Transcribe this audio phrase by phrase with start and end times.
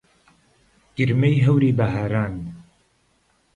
[0.97, 2.35] گرمەی هەوری بەهاران